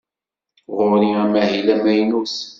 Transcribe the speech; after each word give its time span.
Ɣur-i 0.77 1.11
amahil 1.23 1.67
amaynut. 1.75 2.35